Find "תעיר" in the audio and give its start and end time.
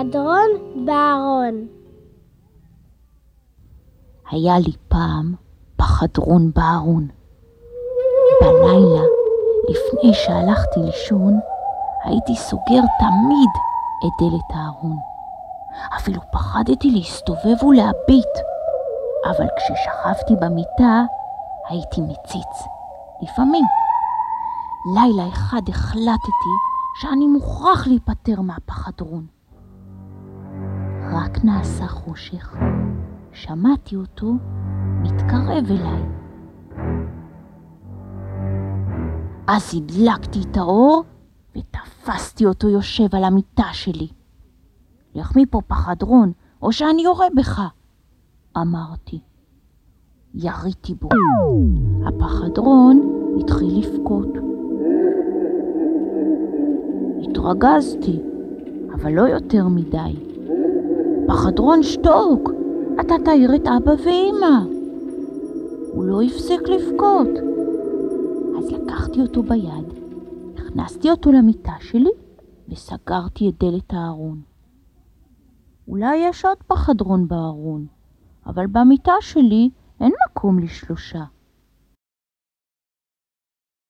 63.24-63.54